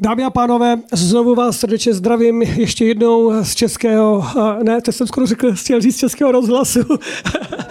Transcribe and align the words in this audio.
Dámy 0.00 0.24
a 0.24 0.30
pánové, 0.30 0.78
znovu 0.92 1.34
vás 1.34 1.58
srdečně 1.58 1.94
zdravím 1.94 2.42
ještě 2.42 2.84
jednou 2.84 3.44
z 3.44 3.54
českého, 3.54 4.24
ne, 4.62 4.80
to 4.80 4.92
jsem 4.92 5.06
skoro 5.06 5.26
řekl, 5.26 5.54
chtěl 5.54 5.80
říct 5.80 5.96
z 5.96 5.98
českého 5.98 6.32
rozhlasu. 6.32 6.80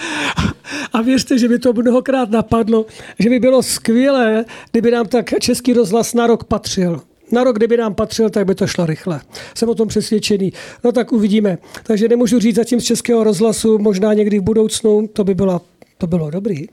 a 0.94 1.02
věřte, 1.02 1.38
že 1.38 1.48
by 1.48 1.60
to 1.60 1.74
mnohokrát 1.74 2.29
napadlo, 2.29 2.86
že 3.20 3.29
by 3.29 3.40
bylo 3.40 3.63
skvělé, 3.63 4.46
kdyby 4.71 4.92
nám 4.92 5.08
tak 5.08 5.40
český 5.40 5.74
rozhlas 5.74 6.13
na 6.13 6.28
rok 6.28 6.44
patřil. 6.44 7.02
Na 7.32 7.44
rok, 7.44 7.55
kdyby 7.55 7.77
nám 7.77 7.95
patřil, 7.95 8.30
tak 8.30 8.46
by 8.46 8.55
to 8.55 8.68
šlo 8.68 8.86
rychle. 8.86 9.21
Jsem 9.55 9.70
o 9.70 9.75
tom 9.75 9.88
přesvědčený. 9.88 10.54
No 10.84 10.91
tak 10.91 11.14
uvidíme. 11.14 11.57
Takže 11.84 12.07
nemůžu 12.07 12.39
říct 12.39 12.55
zatím 12.55 12.82
z 12.82 12.84
českého 12.84 13.23
rozhlasu, 13.23 13.78
možná 13.78 14.14
někdy 14.14 14.39
v 14.39 14.44
budoucnu, 14.44 15.09
to 15.14 15.23
by 15.23 15.34
bylo, 15.34 15.62
to 15.98 16.07
bylo 16.07 16.30
dobrý. 16.30 16.68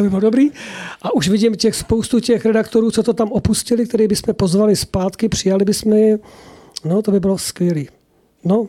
To 0.00 0.04
by 0.04 0.10
bylo 0.10 0.20
dobrý. 0.20 0.50
A 1.02 1.14
už 1.14 1.28
vidím 1.28 1.54
těch 1.54 1.74
spoustu 1.74 2.20
těch 2.20 2.46
redaktorů, 2.46 2.90
co 2.90 3.02
to 3.02 3.12
tam 3.12 3.32
opustili, 3.32 3.86
který 3.86 4.08
bychom 4.08 4.34
pozvali 4.34 4.76
zpátky, 4.76 5.28
přijali 5.28 5.64
bychom 5.64 5.92
je. 5.92 6.18
No, 6.84 7.02
to 7.02 7.10
by 7.10 7.20
bylo 7.20 7.38
skvělé. 7.38 7.84
No, 8.44 8.68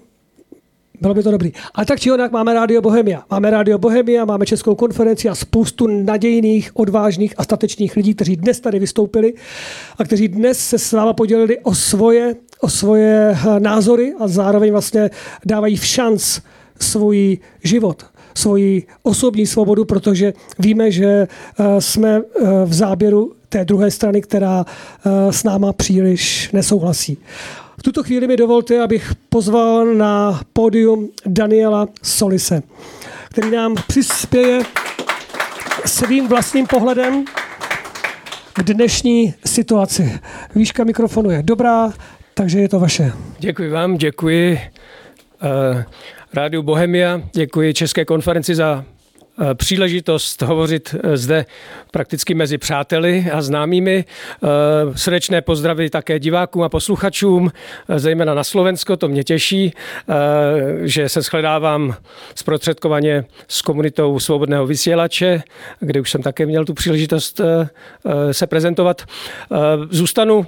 bylo 1.01 1.13
by 1.13 1.23
to 1.23 1.31
dobrý. 1.31 1.51
A 1.73 1.85
tak 1.85 1.99
či 1.99 2.11
onak 2.11 2.31
máme 2.31 2.53
Rádio 2.53 2.81
Bohemia. 2.81 3.23
Máme 3.29 3.49
Rádio 3.49 3.77
Bohemia, 3.77 4.25
máme 4.25 4.45
Českou 4.45 4.75
konferenci 4.75 5.29
a 5.29 5.35
spoustu 5.35 5.87
nadějných, 5.87 6.71
odvážných 6.73 7.33
a 7.37 7.43
statečných 7.43 7.95
lidí, 7.95 8.13
kteří 8.13 8.35
dnes 8.35 8.59
tady 8.59 8.79
vystoupili 8.79 9.33
a 9.97 10.03
kteří 10.03 10.27
dnes 10.27 10.59
se 10.59 10.79
s 10.79 10.91
váma 10.91 11.13
podělili 11.13 11.59
o 11.59 11.75
svoje, 11.75 12.35
o 12.59 12.69
svoje 12.69 13.31
eh, 13.31 13.59
názory 13.59 14.13
a 14.19 14.27
zároveň 14.27 14.71
vlastně 14.71 15.09
dávají 15.45 15.77
v 15.77 15.85
šanc 15.85 16.39
svůj 16.79 17.37
život 17.63 18.05
svoji 18.33 18.83
osobní 19.03 19.47
svobodu, 19.47 19.85
protože 19.85 20.33
víme, 20.59 20.91
že 20.91 21.05
eh, 21.05 21.81
jsme 21.81 22.21
eh, 22.21 22.47
v 22.65 22.73
záběru 22.73 23.31
té 23.49 23.65
druhé 23.65 23.91
strany, 23.91 24.21
která 24.21 24.65
s 25.29 25.43
náma 25.43 25.73
příliš 25.73 26.51
nesouhlasí. 26.51 27.17
V 27.77 27.83
tuto 27.83 28.03
chvíli 28.03 28.27
mi 28.27 28.37
dovolte, 28.37 28.81
abych 28.81 29.11
pozval 29.29 29.85
na 29.85 30.41
pódium 30.53 31.09
Daniela 31.25 31.87
Solise, 32.03 32.63
který 33.29 33.51
nám 33.51 33.75
přispěje 33.87 34.61
svým 35.85 36.27
vlastním 36.27 36.67
pohledem 36.67 37.25
k 38.53 38.63
dnešní 38.63 39.33
situaci. 39.45 40.19
Výška 40.55 40.83
mikrofonu 40.83 41.31
je 41.31 41.43
dobrá, 41.43 41.93
takže 42.33 42.59
je 42.59 42.69
to 42.69 42.79
vaše. 42.79 43.13
Děkuji 43.39 43.69
vám, 43.69 43.97
děkuji 43.97 44.51
uh, 44.53 45.81
Rádiu 46.33 46.63
Bohemia, 46.63 47.21
děkuji 47.33 47.73
České 47.73 48.05
konferenci 48.05 48.55
za 48.55 48.85
Eh, 49.39 49.55
příležitost 49.55 50.41
hovořit 50.41 50.95
eh, 51.03 51.17
zde 51.17 51.45
prakticky 51.91 52.33
mezi 52.33 52.57
přáteli 52.57 53.25
a 53.33 53.41
známými. 53.41 54.05
Eh, 54.05 54.47
srdečné 54.97 55.41
pozdravy 55.41 55.89
také 55.89 56.19
divákům 56.19 56.63
a 56.63 56.69
posluchačům, 56.69 57.51
zejména 57.95 58.33
na 58.33 58.43
Slovensko, 58.43 58.97
to 58.97 59.07
mě 59.07 59.23
těší, 59.23 59.73
že 60.81 61.09
se 61.09 61.21
shledávám 61.21 61.95
zprostředkovaně 62.35 63.25
s 63.47 63.61
komunitou 63.61 64.19
Svobodného 64.19 64.65
vysílače, 64.65 65.43
kde 65.79 66.01
už 66.01 66.11
jsem 66.11 66.21
také 66.21 66.45
měl 66.45 66.65
tu 66.65 66.73
příležitost 66.73 67.41
se 68.31 68.47
prezentovat. 68.47 69.01
Zůstanu 69.89 70.45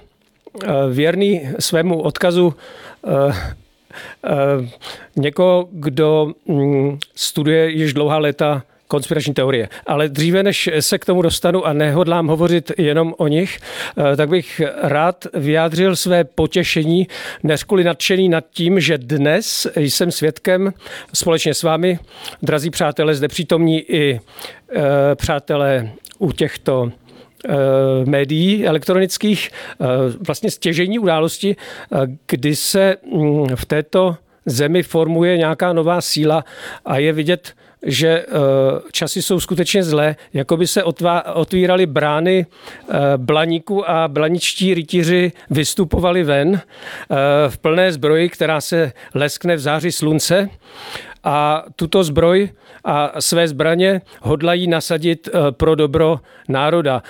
věrný 0.91 1.49
svému 1.59 2.01
odkazu 2.01 2.53
někoho, 5.15 5.67
kdo 5.71 6.33
mm, 6.45 6.99
studuje 7.15 7.69
již 7.69 7.93
dlouhá 7.93 8.17
léta 8.17 8.63
konspirační 8.93 9.33
teorie. 9.33 9.69
Ale 9.85 10.09
dříve, 10.09 10.43
než 10.43 10.69
se 10.79 10.99
k 10.99 11.05
tomu 11.05 11.21
dostanu 11.21 11.65
a 11.65 11.73
nehodlám 11.73 12.27
hovořit 12.27 12.71
jenom 12.77 13.13
o 13.17 13.27
nich, 13.27 13.57
eh, 13.57 14.15
tak 14.15 14.29
bych 14.29 14.61
rád 14.81 15.27
vyjádřil 15.33 15.95
své 15.95 16.23
potěšení, 16.23 17.07
než 17.43 17.63
kvůli 17.63 17.83
nadšení 17.83 18.29
nad 18.29 18.45
tím, 18.51 18.79
že 18.79 18.97
dnes 18.97 19.67
jsem 19.75 20.11
svědkem 20.11 20.73
společně 21.13 21.53
s 21.53 21.63
vámi, 21.63 21.99
drazí 22.41 22.69
přátelé, 22.69 23.15
zde 23.15 23.27
přítomní 23.27 23.81
i 23.81 24.19
eh, 24.19 24.81
přátelé 25.15 25.91
u 26.19 26.31
těchto 26.31 26.91
eh, 26.91 27.02
médií 28.05 28.67
elektronických, 28.67 29.49
vlastně 30.27 30.51
stěžení 30.51 30.99
události, 30.99 31.55
kdy 32.27 32.55
se 32.55 32.95
mm, 33.11 33.55
v 33.55 33.65
této 33.65 34.17
zemi 34.45 34.83
formuje 34.83 35.37
nějaká 35.37 35.73
nová 35.73 36.01
síla 36.01 36.43
a 36.85 36.97
je 36.97 37.13
vidět, 37.13 37.53
že 37.85 38.07
eh, 38.07 38.25
časy 38.91 39.21
jsou 39.21 39.39
skutečně 39.39 39.83
zlé, 39.83 40.15
jako 40.33 40.57
by 40.57 40.67
se 40.67 40.83
otvíraly 41.33 41.85
brány 41.85 42.45
eh, 42.45 42.93
blaníku 43.17 43.89
a 43.89 44.07
blaničtí 44.07 44.73
rytíři 44.73 45.31
vystupovali 45.49 46.23
ven 46.23 46.61
eh, 46.61 47.15
v 47.49 47.57
plné 47.57 47.91
zbroji, 47.91 48.29
která 48.29 48.61
se 48.61 48.91
leskne 49.13 49.55
v 49.55 49.59
záři 49.59 49.91
slunce 49.91 50.49
a 51.23 51.63
tuto 51.75 52.03
zbroj 52.03 52.49
a 52.83 53.21
své 53.21 53.47
zbraně 53.47 54.01
hodlají 54.21 54.67
nasadit 54.67 55.29
pro 55.51 55.75
dobro 55.75 56.19
národa. 56.49 57.03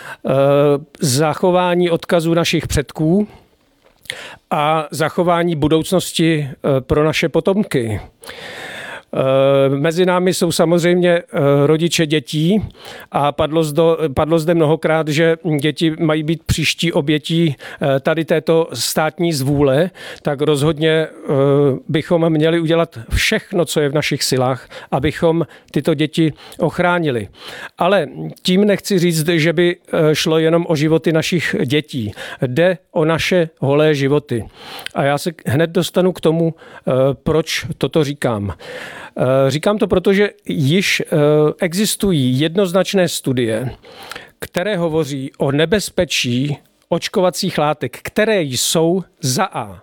Zachování 1.00 1.90
odkazu 1.90 2.34
našich 2.34 2.68
předků 2.68 3.28
a 4.52 4.88
zachování 4.92 5.56
budoucnosti 5.56 6.50
pro 6.80 7.04
naše 7.04 7.30
potomky. 7.30 8.02
Eh, 9.14 9.70
mezi 9.70 10.06
námi 10.06 10.34
jsou 10.34 10.52
samozřejmě 10.52 11.12
eh, 11.12 11.24
rodiče 11.66 12.06
dětí 12.06 12.66
a 13.12 13.32
padlo, 13.32 13.64
zde, 13.64 13.84
padlo 14.14 14.40
zde 14.40 14.54
mnohokrát, 14.54 15.08
že 15.08 15.38
děti 15.60 15.96
mají 16.00 16.24
být 16.24 16.44
příští 16.44 16.94
obětí 16.94 17.56
eh, 17.56 18.00
tady 18.00 18.26
této 18.26 18.68
státní 18.74 19.34
zvůle, 19.34 19.90
tak 20.22 20.42
rozhodně 20.42 21.08
bychom 21.90 22.30
měli 22.30 22.60
udělat 22.60 23.00
všechno, 23.10 23.66
co 23.66 23.80
je 23.80 23.90
v 23.90 23.94
našich 23.94 24.24
silách, 24.24 24.70
abychom 24.92 25.48
tyto 25.72 25.94
děti 25.94 26.34
ochránili. 26.60 27.28
Ale 27.78 28.08
tím 28.42 28.66
nechci 28.66 29.00
říct, 29.00 29.28
že 29.28 29.54
by 29.54 29.76
šlo 30.14 30.38
jenom 30.38 30.66
o 30.70 30.76
životy 30.76 31.14
našich 31.14 31.56
dětí. 31.66 32.12
Jde 32.42 32.78
o 32.92 33.06
naše 33.06 33.50
holé 33.60 33.96
životy. 33.96 34.46
A 34.96 35.04
já 35.04 35.18
se 35.18 35.32
hned 35.46 35.70
dostanu 35.70 36.12
k 36.12 36.22
tomu, 36.22 36.54
proč 37.24 37.66
toto 37.78 38.04
říkám. 38.04 38.54
Eh, 39.18 39.52
říkám 39.52 39.78
to 39.78 39.88
proto, 39.88 40.14
že 40.14 40.30
již 40.48 41.02
eh, 41.02 41.06
existují 41.60 42.40
jednoznačné 42.40 43.08
studie, 43.08 43.72
které 44.40 44.78
hovoří 44.78 45.32
o 45.38 45.52
nebezpečí 45.52 46.58
očkovacích 46.90 47.58
látek, 47.58 48.00
které 48.04 48.42
jsou 48.42 49.04
za 49.22 49.46
A 49.46 49.82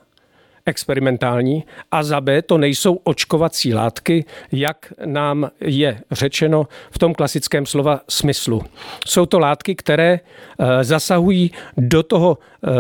experimentální 0.67 1.65
a 1.91 2.03
za 2.03 2.21
B 2.21 2.43
to 2.43 2.59
nejsou 2.59 2.95
očkovací 3.05 3.75
látky, 3.75 4.25
jak 4.53 4.93
nám 5.05 5.51
je 5.61 6.01
řečeno 6.11 6.67
v 6.91 6.99
tom 6.99 7.15
klasickém 7.15 7.67
slova 7.67 8.01
smyslu. 8.09 8.63
Jsou 9.07 9.27
to 9.27 9.39
látky, 9.39 9.75
které 9.75 10.21
eh, 10.21 10.85
zasahují 10.85 11.51
do 11.77 12.03
toho 12.03 12.39
eh, 12.39 12.71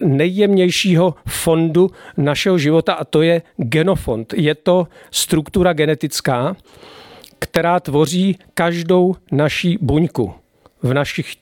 nejjemnějšího 0.00 1.14
fondu 1.28 1.90
našeho 2.16 2.58
života 2.58 2.94
a 2.94 3.04
to 3.04 3.22
je 3.22 3.42
genofond. 3.56 4.34
Je 4.36 4.54
to 4.54 4.88
struktura 5.10 5.72
genetická, 5.72 6.56
která 7.38 7.80
tvoří 7.80 8.38
každou 8.54 9.14
naší 9.32 9.78
buňku 9.80 10.34
v 10.82 10.94
našich 10.94 11.34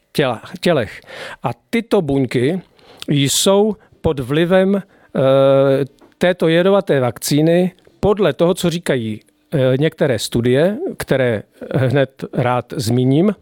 tělech. 0.61 1.01
A 1.43 1.51
tyto 1.71 2.03
buňky 2.03 2.61
jsou 3.09 3.77
pod 4.01 4.21
vlivem 4.21 4.83
této 6.19 6.49
jedovaté 6.49 7.01
vakcíny 7.01 7.73
podle 8.01 8.33
toho, 8.33 8.55
co 8.55 8.71
říkají 8.71 9.21
eh, 9.53 9.59
některé 9.79 10.19
studie, 10.19 10.79
které 10.97 11.43
hned 11.75 12.25
rád 12.33 12.73
zmíním, 12.77 13.35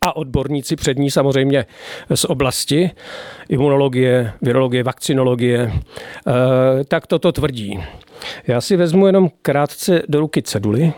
a 0.00 0.16
odborníci 0.16 0.76
před 0.76 0.98
ní 0.98 1.10
samozřejmě 1.10 1.66
z 2.14 2.24
oblasti 2.24 2.90
imunologie, 3.48 4.32
virologie, 4.42 4.82
vakcinologie, 4.82 5.72
eh, 5.72 6.84
tak 6.84 7.06
toto 7.06 7.32
tvrdí. 7.32 7.84
Já 8.46 8.60
si 8.60 8.76
vezmu 8.76 9.06
jenom 9.06 9.30
krátce 9.42 10.02
do 10.08 10.20
ruky 10.20 10.42
ceduly. 10.42 10.92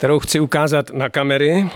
kterou 0.00 0.18
chci 0.18 0.40
ukázat 0.40 0.90
na 0.90 1.08
kamery 1.08 1.70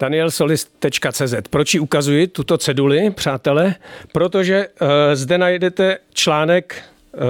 danielsolis.cz. 0.00 1.34
Proč 1.50 1.74
ji 1.74 1.80
ukazuji, 1.80 2.26
tuto 2.26 2.58
ceduli, 2.58 3.10
přátelé? 3.10 3.74
Protože 4.12 4.68
uh, 4.68 4.88
zde 5.14 5.38
najdete 5.38 5.98
článek 6.12 6.82
uh, 7.12 7.20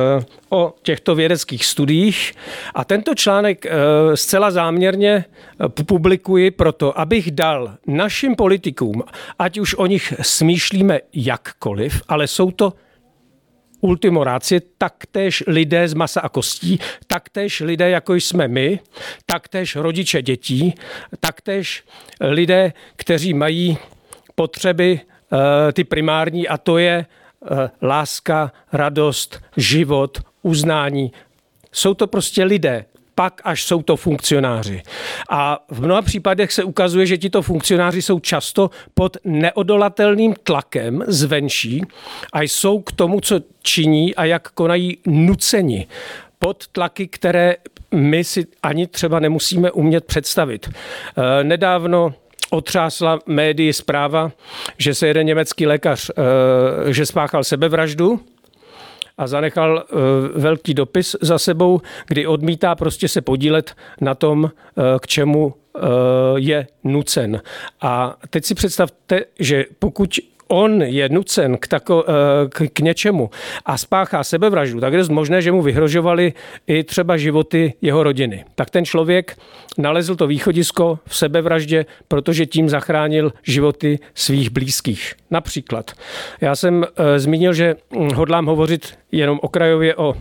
o 0.49 0.75
těchto 0.83 1.15
vědeckých 1.15 1.65
studiích 1.65 2.33
a 2.75 2.85
tento 2.85 3.15
článek 3.15 3.65
uh, 3.67 4.15
zcela 4.15 4.51
záměrně 4.51 5.25
publikuji 5.87 6.51
proto, 6.51 7.01
abych 7.01 7.31
dal 7.31 7.75
našim 7.87 8.37
politikům, 8.37 9.03
ať 9.39 9.59
už 9.59 9.75
o 9.75 9.87
nich 9.87 10.15
smýšlíme 10.23 11.01
jakkoliv, 11.13 12.03
ale 12.09 12.27
jsou 12.27 12.51
to 12.51 12.73
ultimo 13.81 14.25
ratio, 14.25 14.61
taktéž 14.79 15.45
lidé 15.47 15.89
z 15.89 15.95
masa 15.95 16.21
a 16.21 16.29
kostí, 16.29 16.79
taktéž 17.07 17.61
lidé, 17.61 17.91
jako 17.91 18.15
jsme 18.15 18.49
my, 18.49 18.81
taktéž 19.27 19.77
rodiče 19.77 20.23
dětí, 20.23 20.75
taktéž 21.21 21.85
lidé, 22.21 22.73
kteří 22.97 23.35
mají 23.35 23.79
potřeby 24.35 25.01
eh, 25.01 25.73
ty 25.73 25.85
primární 25.85 26.49
a 26.49 26.59
to 26.59 26.79
je 26.79 27.07
eh, 27.07 27.71
láska, 27.83 28.53
radost, 28.73 29.41
život, 29.57 30.19
uznání. 30.43 31.13
Jsou 31.73 31.95
to 31.95 32.07
prostě 32.07 32.45
lidé, 32.45 32.85
pak 33.19 33.41
až 33.45 33.63
jsou 33.65 33.83
to 33.83 33.97
funkcionáři. 33.97 34.83
A 35.31 35.65
v 35.71 35.83
mnoha 35.83 36.03
případech 36.03 36.53
se 36.53 36.65
ukazuje, 36.65 37.07
že 37.07 37.19
tito 37.19 37.43
funkcionáři 37.43 38.03
jsou 38.03 38.21
často 38.21 38.71
pod 38.95 39.17
neodolatelným 39.25 40.35
tlakem 40.43 41.05
zvenší 41.07 41.83
a 42.33 42.43
jsou 42.43 42.81
k 42.81 42.93
tomu, 42.93 43.21
co 43.21 43.41
činí 43.63 44.15
a 44.15 44.25
jak 44.25 44.51
konají 44.51 44.99
nuceni 45.07 45.87
pod 46.39 46.67
tlaky, 46.69 47.09
které 47.09 47.57
my 47.95 48.25
si 48.25 48.47
ani 48.63 48.87
třeba 48.87 49.21
nemusíme 49.21 49.71
umět 49.71 50.05
představit. 50.05 50.71
Eh, 50.71 51.45
nedávno 51.45 52.15
otřásla 52.51 53.19
médii 53.27 53.73
zpráva, 53.73 54.33
že 54.77 54.95
se 54.95 55.07
jeden 55.07 55.27
německý 55.27 55.67
lékař, 55.67 56.11
eh, 56.11 56.93
že 56.93 57.07
spáchal 57.07 57.45
sebevraždu, 57.45 58.21
a 59.19 59.27
zanechal 59.27 59.85
eh, 59.85 59.95
velký 60.39 60.75
dopis 60.75 61.17
za 61.21 61.39
sebou, 61.39 61.81
kdy 62.07 62.27
odmítá 62.27 62.75
prostě 62.75 63.09
se 63.09 63.21
podílet 63.21 63.75
na 64.01 64.15
tom, 64.15 64.51
eh, 64.51 64.83
k 65.01 65.07
čemu 65.07 65.55
eh, 65.55 65.81
je 66.37 66.67
nucen. 66.85 67.41
A 67.81 68.17
teď 68.31 68.45
si 68.45 68.55
představte, 68.55 69.25
že 69.39 69.65
pokud 69.79 70.19
on 70.49 70.83
je 70.83 71.09
nucen 71.09 71.57
k, 71.59 71.69
tako, 71.69 72.05
eh, 72.09 72.49
k, 72.49 72.73
k 72.73 72.81
něčemu 72.81 73.31
a 73.67 73.79
spáchá 73.79 74.25
sebevraždu, 74.25 74.81
tak 74.81 74.93
je 74.93 75.05
možné, 75.09 75.43
že 75.43 75.53
mu 75.53 75.63
vyhrožovali 75.63 76.33
i 76.67 76.85
třeba 76.85 77.17
životy 77.17 77.75
jeho 77.83 78.03
rodiny. 78.03 78.45
Tak 78.55 78.71
ten 78.71 78.85
člověk 78.85 79.37
nalezl 79.79 80.17
to 80.17 80.27
východisko 80.27 80.99
v 81.07 81.17
sebevraždě, 81.17 81.87
protože 82.09 82.47
tím 82.47 82.69
zachránil 82.69 83.33
životy 83.43 83.99
svých 84.15 84.51
blízkých. 84.51 85.15
Například. 85.31 85.93
Já 86.41 86.57
jsem 86.57 86.85
e, 86.97 87.19
zmínil, 87.19 87.53
že 87.53 87.77
hm, 87.93 88.11
hodlám 88.15 88.47
hovořit 88.47 88.99
jenom 89.13 89.39
okrajově 89.43 89.97
o 89.97 90.15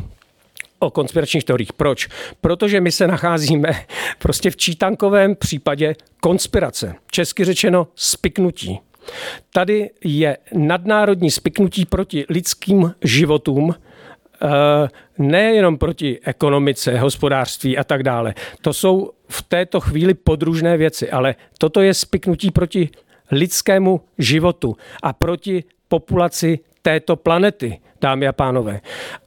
o 0.80 0.92
konspiračních 0.92 1.44
teoriích. 1.44 1.74
Proč? 1.74 2.08
Protože 2.42 2.82
my 2.82 2.92
se 2.92 3.08
nacházíme 3.08 3.70
prostě 4.20 4.52
v 4.52 4.58
čítankovém 4.58 5.36
případě 5.36 5.96
konspirace. 6.22 6.96
Česky 7.12 7.46
řečeno 7.46 7.88
spiknutí. 7.96 8.80
Tady 9.54 9.90
je 10.04 10.38
nadnárodní 10.54 11.32
spiknutí 11.32 11.86
proti 11.86 12.26
lidským 12.30 12.94
životům, 13.04 13.76
eh, 13.76 14.48
nejenom 15.18 15.78
proti 15.78 16.20
ekonomice, 16.24 17.00
hospodářství 17.00 17.78
a 17.78 17.84
tak 17.84 18.04
dále. 18.04 18.34
To 18.62 18.74
jsou 18.74 19.12
v 19.30 19.44
této 19.44 19.80
chvíli 19.80 20.14
podružné 20.14 20.78
věci, 20.78 21.12
ale 21.12 21.36
toto 21.58 21.82
je 21.82 21.94
spiknutí 21.94 22.52
proti 22.52 22.90
lidskému 23.32 24.02
životu 24.18 24.78
a 25.04 25.14
proti 25.14 25.64
populaci 25.88 26.60
této 26.82 27.16
planety, 27.16 27.80
dámy 28.02 28.28
a 28.28 28.32
pánové. 28.32 28.82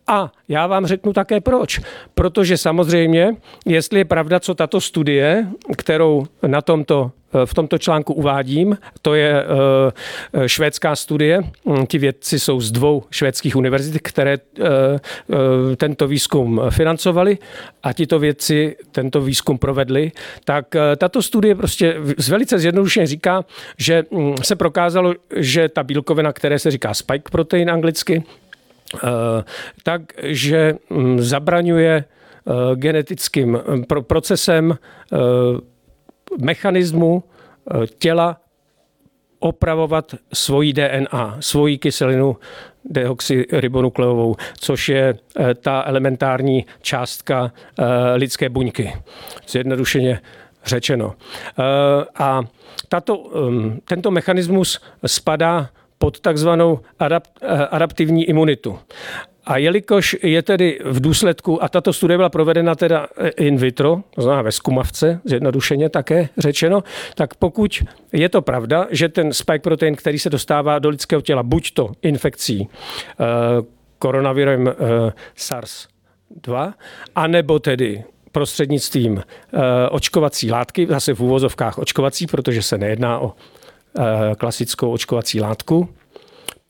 A 0.06 0.32
já 0.48 0.66
vám 0.66 0.86
řeknu 0.86 1.12
také 1.12 1.40
proč. 1.40 1.80
Protože 2.14 2.56
samozřejmě, 2.56 3.36
jestli 3.66 3.98
je 3.98 4.04
pravda, 4.04 4.40
co 4.40 4.54
tato 4.54 4.80
studie, 4.80 5.46
kterou 5.76 6.26
na 6.46 6.62
tomto 6.62 7.10
Eh, 7.34 7.46
v 7.46 7.54
tomto 7.54 7.78
článku 7.78 8.14
uvádím. 8.14 8.78
To 9.02 9.14
je 9.14 9.44
eh, 9.44 10.48
švédská 10.48 10.96
studie. 10.96 11.40
Mm, 11.64 11.86
ti 11.86 11.98
vědci 11.98 12.38
jsou 12.38 12.60
z 12.60 12.72
dvou 12.72 13.02
švédských 13.10 13.56
univerzit, 13.56 14.02
které 14.02 14.34
eh, 14.34 14.66
tento 15.76 16.08
výzkum 16.08 16.60
financovali 16.70 17.38
a 17.82 17.92
tito 17.92 18.18
vědci 18.18 18.76
tento 18.92 19.20
výzkum 19.20 19.58
provedli. 19.58 20.12
Tak 20.44 20.66
tato 20.96 21.22
studie 21.22 21.54
prostě 21.54 21.96
velice 22.28 22.58
zjednodušeně 22.58 23.06
říká, 23.06 23.44
že 23.78 24.04
mm, 24.10 24.34
se 24.42 24.56
prokázalo, 24.56 25.14
že 25.36 25.68
ta 25.68 25.82
bílkovina, 25.82 26.32
které 26.32 26.58
se 26.58 26.70
říká 26.70 26.94
spike 26.94 27.30
protein 27.30 27.70
anglicky, 27.70 28.22
takže 29.82 30.74
mm, 30.90 31.20
zabraňuje 31.20 32.04
genetickým 32.74 33.58
procesem 34.06 34.78
mechanismu 36.38 37.24
eh, 37.24 37.86
těla 37.98 38.36
opravovat 39.38 40.14
svoji 40.32 40.72
DNA, 40.72 41.36
svoji 41.40 41.78
kyselinu 41.78 42.36
deoxyribonukleovou, 42.84 44.36
což 44.60 44.88
je 44.88 45.14
eh, 45.38 45.54
ta 45.54 45.82
elementární 45.86 46.66
částka 46.82 47.52
eh, 47.78 47.84
lidské 48.14 48.48
buňky. 48.48 48.92
Zjednodušeně 49.48 50.20
řečeno. 50.64 51.14
A 52.14 52.42
tato, 52.88 53.30
tento 53.84 54.10
mechanismus 54.10 54.80
spadá 55.06 55.68
pod 56.02 56.20
takzvanou 56.20 56.78
adaptivní 57.70 58.24
imunitu. 58.24 58.78
A 59.44 59.56
jelikož 59.56 60.16
je 60.22 60.42
tedy 60.42 60.78
v 60.84 61.00
důsledku, 61.00 61.64
a 61.64 61.68
tato 61.68 61.92
studie 61.92 62.16
byla 62.16 62.28
provedena 62.28 62.74
teda 62.74 63.06
in 63.36 63.56
vitro, 63.56 64.02
to 64.14 64.22
znamená 64.22 64.42
ve 64.42 64.52
zkumavce, 64.52 65.20
zjednodušeně 65.24 65.88
také 65.88 66.28
řečeno, 66.38 66.82
tak 67.14 67.34
pokud 67.34 67.82
je 68.12 68.28
to 68.28 68.42
pravda, 68.42 68.86
že 68.90 69.08
ten 69.08 69.32
spike 69.32 69.58
protein, 69.58 69.96
který 69.96 70.18
se 70.18 70.30
dostává 70.30 70.78
do 70.78 70.88
lidského 70.88 71.22
těla, 71.22 71.42
buď 71.42 71.74
to 71.74 71.92
infekcí 72.02 72.68
eh, 72.68 73.24
koronavirem 73.98 74.68
eh, 74.68 74.74
SARS-2, 75.36 76.72
anebo 77.14 77.58
tedy 77.58 78.04
prostřednictvím 78.32 79.22
eh, 79.22 79.58
očkovací 79.90 80.50
látky, 80.50 80.86
zase 80.86 81.14
v 81.14 81.20
úvozovkách 81.20 81.78
očkovací, 81.78 82.26
protože 82.26 82.62
se 82.62 82.78
nejedná 82.78 83.18
o 83.18 83.32
klasickou 84.38 84.92
očkovací 84.92 85.40
látku, 85.40 85.88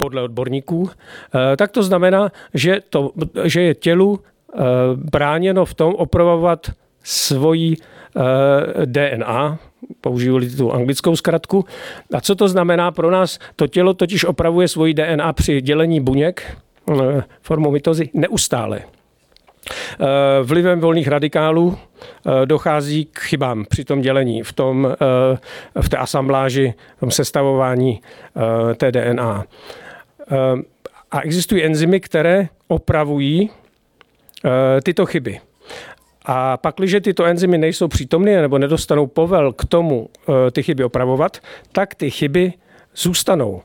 podle 0.01 0.23
odborníků, 0.23 0.91
eh, 0.91 1.57
tak 1.57 1.71
to 1.71 1.83
znamená, 1.83 2.33
že, 2.55 2.81
to, 2.91 3.13
že 3.45 3.61
je 3.61 3.75
tělu 3.75 4.21
eh, 4.21 4.59
bráněno 4.97 5.65
v 5.65 5.75
tom 5.75 5.95
opravovat 5.95 6.71
svoji 7.05 7.77
eh, 7.77 8.87
DNA, 8.87 9.59
použiju 10.01 10.41
tu 10.57 10.73
anglickou 10.73 11.17
zkratku. 11.17 11.65
A 12.15 12.21
co 12.21 12.35
to 12.35 12.49
znamená 12.49 12.91
pro 12.91 13.11
nás? 13.11 13.39
To 13.57 13.67
tělo 13.67 13.95
totiž 13.95 14.25
opravuje 14.25 14.69
svoji 14.69 14.95
DNA 14.95 15.33
při 15.33 15.61
dělení 15.61 16.01
buněk 16.01 16.57
formou 17.43 17.71
mitozy 17.71 18.11
neustále. 18.15 18.81
Vlivem 20.43 20.81
volných 20.81 21.09
radikálů 21.09 21.79
dochází 22.45 23.05
k 23.05 23.19
chybám 23.21 23.65
při 23.65 23.85
tom 23.85 24.01
dělení, 24.01 24.43
v, 24.43 24.53
tom, 24.53 24.97
v 25.81 25.89
té 25.89 25.97
asambláži, 25.97 26.75
v 26.97 27.00
tom 27.00 27.11
sestavování 27.11 28.00
té 28.76 28.93
DNA. 28.93 29.45
A 31.11 31.21
existují 31.21 31.64
enzymy, 31.64 32.00
které 32.00 32.49
opravují 32.69 33.50
eh, 34.45 34.81
tyto 34.83 35.07
chyby. 35.07 35.40
A 36.25 36.57
pak, 36.57 36.75
když 36.79 36.97
tyto 37.00 37.25
enzymy 37.25 37.59
nejsou 37.59 37.88
přítomné 37.88 38.43
nebo 38.43 38.59
nedostanou 38.59 39.07
povel 39.07 39.52
k 39.52 39.64
tomu 39.64 40.09
eh, 40.29 40.50
ty 40.50 40.62
chyby 40.62 40.85
opravovat, 40.85 41.38
tak 41.73 41.95
ty 41.95 42.11
chyby 42.11 42.52
zůstanou. 42.97 43.62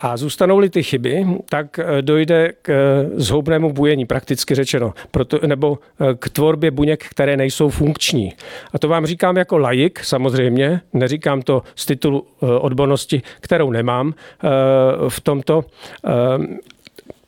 A 0.00 0.16
zůstanou-li 0.16 0.70
ty 0.70 0.82
chyby, 0.82 1.26
tak 1.48 1.78
eh, 1.78 2.02
dojde 2.02 2.52
k 2.62 2.68
eh, 2.68 3.10
zhoubnému 3.20 3.72
bujení, 3.72 4.06
prakticky 4.06 4.54
řečeno, 4.54 4.94
proto, 5.10 5.38
nebo 5.46 5.78
eh, 6.00 6.14
k 6.14 6.28
tvorbě 6.28 6.70
buněk, 6.70 7.04
které 7.04 7.36
nejsou 7.36 7.68
funkční. 7.68 8.32
A 8.72 8.78
to 8.78 8.88
vám 8.88 9.06
říkám 9.06 9.36
jako 9.36 9.58
laik, 9.58 10.04
samozřejmě, 10.04 10.80
neříkám 10.92 11.42
to 11.42 11.62
z 11.74 11.86
titulu 11.86 12.26
odbornosti, 12.60 13.22
kterou 13.40 13.70
nemám 13.70 14.14
v 15.08 15.20
tomto 15.20 15.64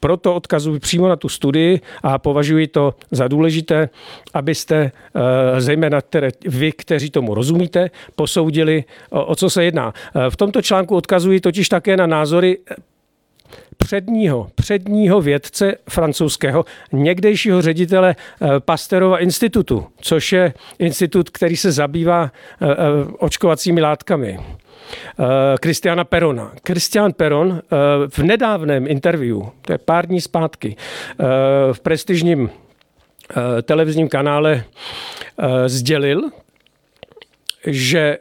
proto 0.06 0.34
odkazuji 0.34 0.80
přímo 0.80 1.08
na 1.08 1.16
tu 1.16 1.28
studii 1.28 1.80
a 2.02 2.18
považuji 2.18 2.66
to 2.66 2.94
za 3.10 3.28
důležité, 3.28 3.88
abyste 4.34 4.76
eh, 4.76 5.60
zejména 5.60 6.00
které, 6.00 6.30
vy, 6.46 6.72
kteří 6.72 7.10
tomu 7.10 7.34
rozumíte, 7.34 7.90
posoudili, 8.16 8.84
o, 9.10 9.36
co 9.36 9.50
se 9.50 9.64
jedná. 9.64 9.94
Eh, 10.14 10.30
v 10.30 10.36
tomto 10.36 10.62
článku 10.62 10.96
odkazuji 10.96 11.40
totiž 11.40 11.68
také 11.68 11.96
na 11.96 12.06
názory 12.06 12.58
předního, 13.76 14.50
předního 14.54 15.20
vědce 15.20 15.74
francouzského, 15.88 16.64
někdejšího 16.92 17.62
ředitele 17.62 18.16
eh, 18.16 18.46
Pasterova 18.60 19.18
institutu, 19.18 19.86
což 20.00 20.32
je 20.32 20.54
institut, 20.78 21.30
který 21.30 21.56
se 21.56 21.72
zabývá 21.72 22.30
očkovacími 23.18 23.80
látkami. 23.80 24.38
Kristiana 25.60 26.02
eh, 26.02 26.04
Perona. 26.04 26.52
Kristian 26.62 27.12
Peron 27.12 27.52
eh, 27.52 27.76
v 28.08 28.18
nedávném 28.18 28.86
interview, 28.86 29.42
to 29.60 29.72
je 29.72 29.78
pár 29.78 30.06
dní 30.06 30.20
zpátky, 30.20 30.76
eh, 30.76 31.24
v 31.72 31.80
prestižním 31.80 32.50
televizním 33.62 34.08
kanále 34.08 34.64
sdělil, 35.66 36.30
že 37.66 38.18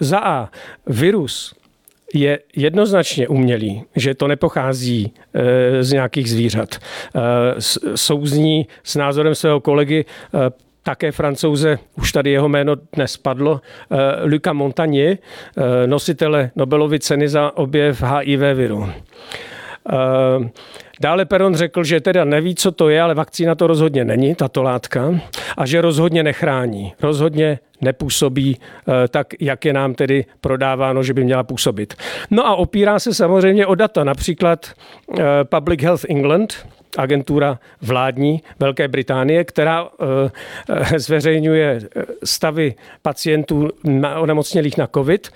za 0.00 0.18
A 0.18 0.48
virus 0.86 1.54
je 2.14 2.38
jednoznačně 2.56 3.28
umělý, 3.28 3.82
že 3.96 4.14
to 4.14 4.28
nepochází 4.28 5.14
z 5.80 5.92
nějakých 5.92 6.30
zvířat. 6.30 6.68
Souzní 7.94 8.66
s 8.84 8.96
názorem 8.96 9.34
svého 9.34 9.60
kolegy 9.60 10.04
také 10.82 11.12
francouze, 11.12 11.78
už 11.96 12.12
tady 12.12 12.30
jeho 12.30 12.48
jméno 12.48 12.74
dnes 12.92 13.16
padlo, 13.16 13.60
Luca 14.24 14.52
Montagnier, 14.52 15.18
nositele 15.86 16.50
Nobelovy 16.56 17.00
ceny 17.00 17.28
za 17.28 17.56
objev 17.56 18.02
HIV 18.02 18.40
viru. 18.54 18.88
Dále 21.00 21.24
Peron 21.24 21.54
řekl, 21.54 21.84
že 21.84 22.00
teda 22.00 22.24
neví, 22.24 22.54
co 22.54 22.72
to 22.72 22.88
je, 22.88 23.02
ale 23.02 23.14
vakcína 23.14 23.54
to 23.54 23.66
rozhodně 23.66 24.04
není, 24.04 24.34
tato 24.34 24.62
látka, 24.62 25.20
a 25.56 25.66
že 25.66 25.80
rozhodně 25.80 26.22
nechrání, 26.22 26.92
rozhodně 27.02 27.58
nepůsobí 27.80 28.58
eh, 28.58 29.08
tak, 29.08 29.26
jak 29.40 29.64
je 29.64 29.72
nám 29.72 29.94
tedy 29.94 30.24
prodáváno, 30.40 31.02
že 31.02 31.14
by 31.14 31.24
měla 31.24 31.42
působit. 31.42 31.94
No 32.30 32.46
a 32.46 32.54
opírá 32.54 32.98
se 32.98 33.14
samozřejmě 33.14 33.66
o 33.66 33.74
data, 33.74 34.04
například 34.04 34.66
eh, 34.66 35.22
Public 35.44 35.82
Health 35.82 36.04
England, 36.08 36.66
agentura 36.96 37.58
vládní 37.82 38.42
Velké 38.58 38.88
Británie, 38.88 39.44
která 39.44 39.88
eh, 39.88 40.98
zveřejňuje 40.98 41.80
stavy 42.24 42.74
pacientů 43.02 43.68
onemocnělých 44.16 44.76
na 44.76 44.86
COVID. 44.86 45.28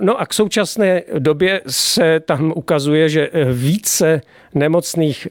No 0.00 0.20
a 0.20 0.26
k 0.26 0.34
současné 0.34 1.02
době 1.18 1.60
se 1.66 2.20
tam 2.20 2.52
ukazuje, 2.56 3.08
že 3.08 3.30
více 3.52 4.20
nemocných 4.54 5.28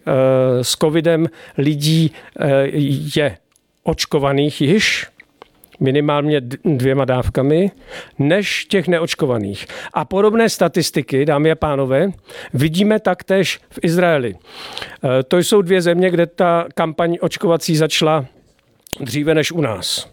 s 0.61 0.71
covidem 0.75 1.27
lidí 1.57 2.11
je 3.15 3.37
očkovaných 3.83 4.61
již, 4.61 5.07
minimálně 5.79 6.41
dvěma 6.65 7.05
dávkami, 7.05 7.71
než 8.19 8.65
těch 8.65 8.87
neočkovaných. 8.87 9.67
A 9.93 10.05
podobné 10.05 10.49
statistiky, 10.49 11.25
dámy 11.25 11.51
a 11.51 11.55
pánové, 11.55 12.11
vidíme 12.53 12.99
taktéž 12.99 13.59
v 13.69 13.79
Izraeli. 13.81 14.35
E, 15.19 15.23
to 15.23 15.37
jsou 15.37 15.61
dvě 15.61 15.81
země, 15.81 16.09
kde 16.09 16.25
ta 16.25 16.65
kampaň 16.75 17.17
očkovací 17.21 17.75
začala 17.75 18.25
dříve 18.99 19.35
než 19.35 19.51
u 19.51 19.61
nás. 19.61 20.11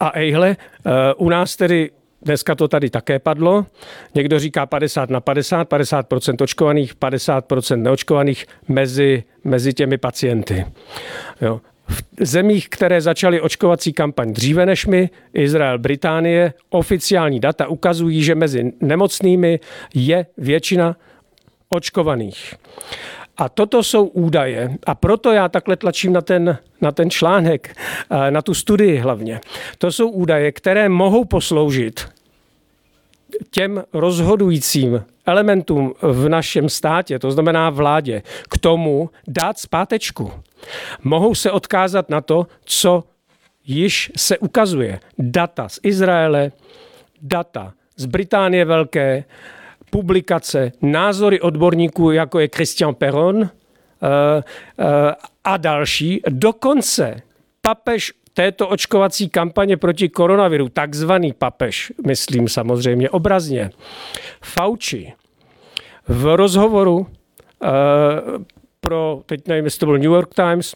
A 0.00 0.10
ejhle, 0.14 0.50
e, 0.50 1.14
u 1.14 1.28
nás 1.28 1.56
tedy 1.56 1.90
Dneska 2.24 2.54
to 2.54 2.68
tady 2.68 2.90
také 2.90 3.18
padlo. 3.18 3.66
Někdo 4.14 4.38
říká 4.38 4.66
50 4.66 5.10
na 5.10 5.20
50, 5.20 5.68
50% 5.68 6.42
očkovaných, 6.42 6.96
50% 6.96 7.82
neočkovaných 7.82 8.46
mezi, 8.68 9.24
mezi 9.44 9.72
těmi 9.72 9.98
pacienty. 9.98 10.66
Jo. 11.40 11.60
V 11.88 12.02
zemích, 12.20 12.68
které 12.68 13.00
začaly 13.00 13.40
očkovací 13.40 13.92
kampaň 13.92 14.32
dříve 14.32 14.66
než 14.66 14.86
my, 14.86 15.10
Izrael, 15.34 15.78
Británie, 15.78 16.52
oficiální 16.70 17.40
data 17.40 17.66
ukazují, 17.66 18.22
že 18.22 18.34
mezi 18.34 18.72
nemocnými 18.80 19.60
je 19.94 20.26
většina 20.38 20.96
očkovaných. 21.68 22.54
A 23.36 23.48
toto 23.48 23.82
jsou 23.82 24.06
údaje. 24.06 24.76
A 24.86 24.94
proto 24.94 25.32
já 25.32 25.48
takhle 25.48 25.76
tlačím 25.76 26.12
na 26.12 26.20
ten, 26.20 26.58
na 26.80 26.92
ten 26.92 27.10
článek, 27.10 27.76
na 28.30 28.42
tu 28.42 28.54
studii 28.54 28.96
hlavně. 28.96 29.40
To 29.78 29.92
jsou 29.92 30.08
údaje, 30.08 30.52
které 30.52 30.88
mohou 30.88 31.24
posloužit 31.24 32.08
těm 33.50 33.84
rozhodujícím 33.92 35.04
elementům 35.26 35.94
v 36.02 36.28
našem 36.28 36.68
státě, 36.68 37.18
to 37.18 37.30
znamená 37.30 37.70
vládě, 37.70 38.22
k 38.50 38.58
tomu 38.58 39.10
dát 39.28 39.58
zpátečku. 39.58 40.32
Mohou 41.04 41.34
se 41.34 41.50
odkázat 41.50 42.10
na 42.10 42.20
to, 42.20 42.46
co 42.64 43.04
již 43.64 44.12
se 44.16 44.38
ukazuje. 44.38 45.00
Data 45.18 45.68
z 45.68 45.78
Izraele, 45.82 46.52
data 47.22 47.72
z 47.96 48.06
Británie 48.06 48.64
Velké, 48.64 49.24
publikace, 49.90 50.72
názory 50.82 51.40
odborníků, 51.40 52.10
jako 52.10 52.38
je 52.38 52.48
Christian 52.54 52.94
Perron, 52.94 53.42
eh, 53.42 53.48
eh, 54.78 55.14
a 55.44 55.56
další. 55.56 56.20
Dokonce 56.28 57.22
papež 57.60 58.12
této 58.34 58.68
očkovací 58.68 59.28
kampaně 59.28 59.76
proti 59.76 60.08
koronaviru, 60.08 60.68
takzvaný 60.68 61.32
papež, 61.32 61.92
myslím 62.06 62.48
samozřejmě 62.48 63.10
obrazně, 63.10 63.70
Fauci 64.44 65.12
v 66.08 66.36
rozhovoru 66.36 66.98
uh, 66.98 67.06
pro, 68.80 69.22
teď 69.26 69.48
nevím, 69.48 69.64
jestli 69.64 69.80
to 69.80 69.86
byl 69.86 69.98
New 69.98 70.12
York 70.12 70.34
Times, 70.34 70.74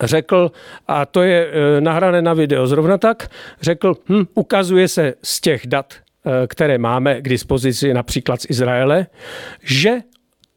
řekl, 0.00 0.52
a 0.88 1.06
to 1.06 1.22
je 1.22 1.46
uh, 1.46 1.80
nahrané 1.80 2.22
na 2.22 2.34
video 2.34 2.66
zrovna 2.66 2.98
tak, 2.98 3.30
řekl, 3.60 3.94
hm, 4.08 4.24
ukazuje 4.34 4.88
se 4.88 5.14
z 5.22 5.40
těch 5.40 5.66
dat, 5.66 5.94
uh, 5.94 6.32
které 6.46 6.78
máme 6.78 7.20
k 7.20 7.28
dispozici 7.28 7.94
například 7.94 8.42
z 8.42 8.46
Izraele, 8.50 9.06
že 9.62 9.98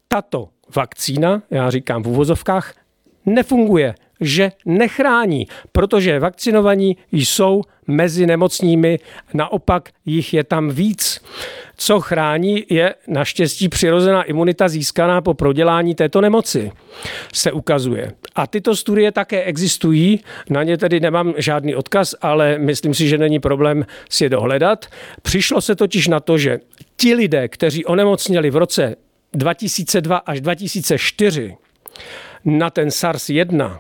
tato 0.07 0.49
vakcína, 0.75 1.41
já 1.51 1.69
říkám 1.69 2.03
v 2.03 2.07
uvozovkách, 2.07 2.73
nefunguje 3.25 3.95
že 4.21 4.51
nechrání, 4.65 5.47
protože 5.71 6.19
vakcinovaní 6.19 6.97
jsou 7.11 7.61
mezi 7.87 8.25
nemocnými, 8.25 8.99
naopak 9.33 9.89
jich 10.05 10.33
je 10.33 10.43
tam 10.43 10.69
víc. 10.69 11.21
Co 11.77 11.99
chrání, 11.99 12.65
je 12.69 12.95
naštěstí 13.07 13.69
přirozená 13.69 14.23
imunita 14.23 14.67
získaná 14.67 15.21
po 15.21 15.33
prodělání 15.33 15.95
této 15.95 16.21
nemoci, 16.21 16.71
se 17.33 17.51
ukazuje. 17.51 18.11
A 18.35 18.47
tyto 18.47 18.75
studie 18.75 19.11
také 19.11 19.43
existují, 19.43 20.19
na 20.49 20.63
ně 20.63 20.77
tedy 20.77 20.99
nemám 20.99 21.33
žádný 21.37 21.75
odkaz, 21.75 22.15
ale 22.21 22.57
myslím 22.57 22.93
si, 22.93 23.07
že 23.07 23.17
není 23.17 23.39
problém 23.39 23.85
si 24.09 24.23
je 24.23 24.29
dohledat. 24.29 24.85
Přišlo 25.21 25.61
se 25.61 25.75
totiž 25.75 26.07
na 26.07 26.19
to, 26.19 26.37
že 26.37 26.59
ti 26.97 27.13
lidé, 27.15 27.47
kteří 27.47 27.85
onemocněli 27.85 28.49
v 28.49 28.55
roce 28.55 28.95
2002 29.33 30.17
až 30.17 30.41
2004 30.41 31.55
na 32.45 32.69
ten 32.69 32.87
SARS-1, 32.87 33.77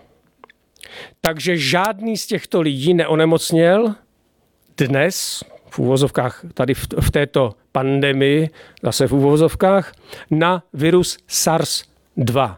takže 1.21 1.57
žádný 1.57 2.17
z 2.17 2.27
těchto 2.27 2.61
lidí 2.61 2.93
neonemocněl 2.93 3.95
dnes, 4.77 5.43
v 5.69 5.79
úvozovkách 5.79 6.45
tady 6.53 6.73
v, 6.73 6.87
v 6.99 7.11
této 7.11 7.53
pandemii, 7.71 8.49
zase 8.83 9.07
v 9.07 9.13
úvozovkách, 9.13 9.91
na 10.31 10.63
virus 10.73 11.17
SARS-2. 11.29 12.55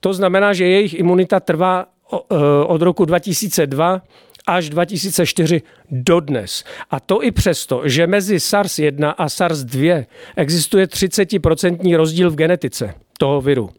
To 0.00 0.12
znamená, 0.12 0.52
že 0.52 0.66
jejich 0.66 0.94
imunita 0.94 1.40
trvá 1.40 1.86
e, 2.12 2.16
od 2.64 2.82
roku 2.82 3.04
2002 3.04 4.02
až 4.46 4.70
2004 4.70 5.62
dodnes. 5.90 6.64
A 6.90 7.00
to 7.00 7.24
i 7.24 7.30
přesto, 7.30 7.82
že 7.84 8.06
mezi 8.06 8.36
SARS-1 8.36 9.14
a 9.18 9.26
SARS-2 9.26 10.06
existuje 10.36 10.86
30% 10.86 11.96
rozdíl 11.96 12.30
v 12.30 12.34
genetice 12.34 12.94
toho 13.18 13.40
viru. 13.40 13.70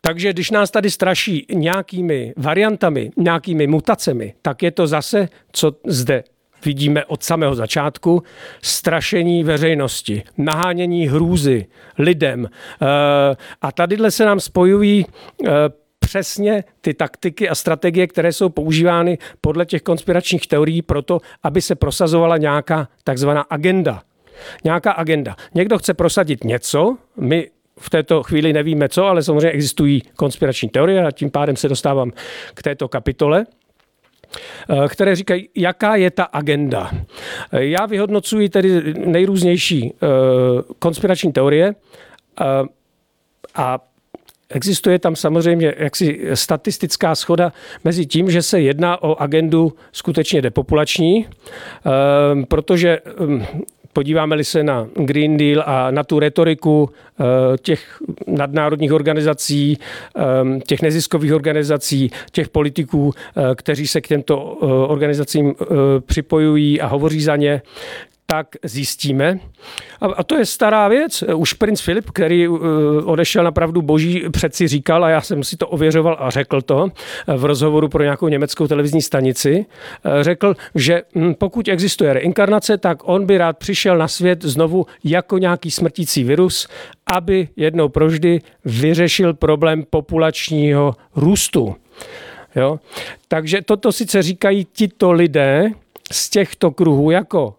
Takže 0.00 0.32
když 0.32 0.50
nás 0.50 0.70
tady 0.70 0.90
straší 0.90 1.46
nějakými 1.52 2.34
variantami, 2.36 3.10
nějakými 3.16 3.66
mutacemi, 3.66 4.34
tak 4.42 4.62
je 4.62 4.70
to 4.70 4.86
zase, 4.86 5.28
co 5.52 5.72
zde 5.86 6.24
vidíme 6.64 7.04
od 7.04 7.22
samého 7.22 7.54
začátku, 7.54 8.22
strašení 8.62 9.44
veřejnosti, 9.44 10.22
nahánění 10.38 11.08
hrůzy 11.08 11.66
lidem. 11.98 12.48
Eh, 12.48 12.86
a 13.62 13.72
tadyhle 13.72 14.10
se 14.10 14.24
nám 14.24 14.40
spojují 14.40 15.06
eh, 15.06 15.50
přesně 15.98 16.64
ty 16.80 16.94
taktiky 16.94 17.48
a 17.48 17.54
strategie, 17.54 18.06
které 18.06 18.32
jsou 18.32 18.48
používány 18.48 19.18
podle 19.40 19.66
těch 19.66 19.82
konspiračních 19.82 20.46
teorií 20.46 20.82
proto, 20.82 21.20
aby 21.42 21.62
se 21.62 21.74
prosazovala 21.74 22.36
nějaká 22.36 22.88
takzvaná 23.04 23.40
agenda. 23.40 24.02
Nějaká 24.64 24.92
agenda. 24.92 25.36
Někdo 25.54 25.78
chce 25.78 25.94
prosadit 25.94 26.44
něco, 26.44 26.96
my 27.16 27.50
v 27.78 27.90
této 27.90 28.22
chvíli 28.22 28.52
nevíme 28.52 28.88
co, 28.88 29.04
ale 29.04 29.22
samozřejmě 29.22 29.50
existují 29.50 30.02
konspirační 30.16 30.68
teorie 30.68 31.06
a 31.06 31.10
tím 31.10 31.30
pádem 31.30 31.56
se 31.56 31.68
dostávám 31.68 32.10
k 32.54 32.62
této 32.62 32.88
kapitole 32.88 33.46
eh, 34.70 34.88
které 34.88 35.16
říkají, 35.16 35.48
jaká 35.54 35.96
je 35.96 36.10
ta 36.10 36.24
agenda. 36.24 36.90
Eh, 37.52 37.64
já 37.64 37.86
vyhodnocuji 37.86 38.48
tedy 38.48 38.94
nejrůznější 38.94 39.92
eh, 39.94 40.06
konspirační 40.78 41.32
teorie 41.32 41.74
a 43.54 43.78
Existuje 44.48 44.98
tam 44.98 45.16
samozřejmě 45.16 45.74
jaksi 45.78 46.20
statistická 46.34 47.14
schoda 47.14 47.52
mezi 47.84 48.06
tím, 48.06 48.30
že 48.30 48.42
se 48.42 48.60
jedná 48.60 49.02
o 49.02 49.22
agendu 49.22 49.72
skutečně 49.92 50.42
depopulační, 50.42 51.26
protože 52.48 52.98
Podíváme-li 53.96 54.44
se 54.44 54.62
na 54.62 54.88
Green 54.94 55.36
Deal 55.36 55.62
a 55.66 55.90
na 55.90 56.04
tu 56.04 56.18
retoriku 56.18 56.90
eh, 57.20 57.24
těch 57.58 58.02
nadnárodních 58.26 58.92
organizací, 58.92 59.78
eh, 60.16 60.22
těch 60.66 60.82
neziskových 60.82 61.34
organizací, 61.34 62.10
těch 62.32 62.48
politiků, 62.48 63.12
eh, 63.16 63.54
kteří 63.54 63.86
se 63.86 64.00
k 64.00 64.08
těmto 64.08 64.38
organizacím 64.88 65.54
připojují 66.06 66.80
a 66.80 66.86
hovoří 66.86 67.22
za 67.22 67.36
ně, 67.36 67.62
tak 68.26 68.46
zjistíme. 68.62 69.38
A 70.16 70.24
to 70.24 70.36
je 70.36 70.46
stará 70.46 70.88
věc. 70.88 71.24
Už 71.36 71.52
princ 71.52 71.80
Filip, 71.80 72.10
který 72.10 72.48
uh, 72.48 72.58
odešel 73.04 73.44
na 73.44 73.52
pravdu 73.52 73.82
boží, 73.82 74.24
přeci 74.30 74.68
říkal, 74.68 75.04
a 75.04 75.10
já 75.10 75.20
jsem 75.20 75.44
si 75.44 75.56
to 75.56 75.68
ověřoval 75.68 76.16
a 76.20 76.30
řekl 76.30 76.62
to 76.62 76.88
v 77.36 77.44
rozhovoru 77.44 77.88
pro 77.88 78.02
nějakou 78.02 78.28
německou 78.28 78.66
televizní 78.66 79.02
stanici, 79.02 79.66
uh, 80.04 80.22
řekl, 80.22 80.54
že 80.74 81.02
hm, 81.14 81.34
pokud 81.34 81.68
existuje 81.68 82.12
reinkarnace, 82.12 82.78
tak 82.78 82.98
on 83.08 83.26
by 83.26 83.38
rád 83.38 83.58
přišel 83.58 83.98
na 83.98 84.08
svět 84.08 84.42
znovu 84.42 84.86
jako 85.04 85.38
nějaký 85.38 85.70
smrtící 85.70 86.24
virus, 86.24 86.68
aby 87.06 87.48
jednou 87.56 87.88
proždy 87.88 88.40
vyřešil 88.64 89.34
problém 89.34 89.84
populačního 89.90 90.94
růstu. 91.16 91.76
Jo? 92.56 92.80
Takže 93.28 93.62
toto 93.62 93.92
sice 93.92 94.22
říkají 94.22 94.66
tito 94.72 95.12
lidé 95.12 95.70
z 96.12 96.30
těchto 96.30 96.70
kruhů 96.70 97.10
jako 97.10 97.54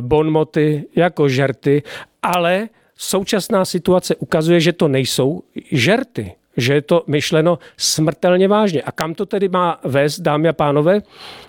bonmoty, 0.00 0.84
jako 0.96 1.28
žerty, 1.28 1.82
ale 2.22 2.68
současná 2.96 3.64
situace 3.64 4.14
ukazuje, 4.16 4.60
že 4.60 4.72
to 4.72 4.88
nejsou 4.88 5.42
žerty, 5.72 6.32
že 6.56 6.74
je 6.74 6.82
to 6.82 7.04
myšleno 7.06 7.58
smrtelně 7.76 8.48
vážně. 8.48 8.82
A 8.82 8.92
kam 8.92 9.14
to 9.14 9.26
tedy 9.26 9.48
má 9.48 9.80
vést, 9.84 10.20
dámy 10.20 10.48
a 10.48 10.52
pánové? 10.52 11.00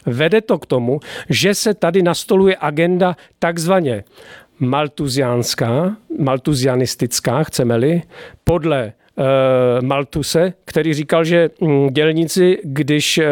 Vede 0.05 0.41
to 0.41 0.59
k 0.59 0.65
tomu, 0.65 0.99
že 1.29 1.55
se 1.55 1.73
tady 1.73 2.03
nastoluje 2.03 2.57
agenda 2.59 3.15
takzvaně 3.39 4.03
maltuziánská, 4.59 5.97
maltuzianistická, 6.19 7.43
chceme-li, 7.43 8.01
podle 8.43 8.93
Eh, 9.04 9.04
Maltuse, 9.81 10.53
který 10.65 10.93
říkal, 10.93 11.23
že 11.23 11.49
mm, 11.61 11.89
dělníci, 11.89 12.57
když 12.63 13.17
eh, 13.17 13.27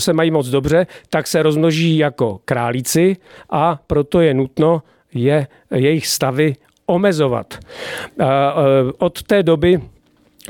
se 0.00 0.12
mají 0.12 0.30
moc 0.30 0.48
dobře, 0.48 0.86
tak 1.10 1.26
se 1.26 1.42
rozmnoží 1.42 1.98
jako 1.98 2.40
králíci 2.44 3.16
a 3.50 3.80
proto 3.86 4.20
je 4.20 4.34
nutno 4.34 4.82
je 5.14 5.46
jejich 5.74 6.06
stavy 6.06 6.56
omezovat. 6.86 7.58
Eh, 8.20 8.24
od 8.98 9.22
té 9.22 9.42
doby 9.42 9.80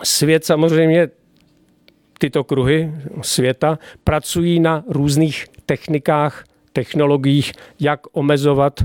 svět 0.02 0.44
samozřejmě 0.44 1.08
tyto 2.18 2.44
kruhy 2.44 2.92
světa 3.22 3.78
pracují 4.04 4.60
na 4.60 4.84
různých 4.88 5.46
technikách 5.66 6.44
technologiích, 6.72 7.52
jak 7.80 8.00
omezovat 8.12 8.84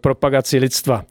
propagaci 0.00 0.58
lidstva. 0.58 1.04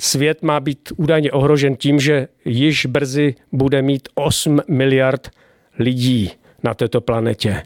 Svět 0.00 0.42
má 0.42 0.60
být 0.60 0.92
údajně 0.96 1.32
ohrožen 1.32 1.76
tím, 1.76 2.00
že 2.00 2.28
již 2.44 2.86
brzy 2.86 3.34
bude 3.52 3.82
mít 3.82 4.08
8 4.14 4.60
miliard 4.68 5.30
lidí 5.78 6.30
na 6.62 6.74
této 6.74 7.00
planetě. 7.00 7.62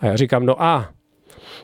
A 0.00 0.06
já 0.06 0.16
říkám, 0.16 0.46
no 0.46 0.62
a 0.62 0.90